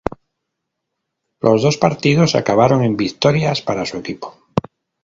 [1.41, 4.35] Los dos partidos acabaron en victorias para su equipo.